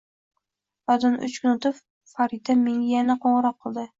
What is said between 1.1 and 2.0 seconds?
uch kun o`tib,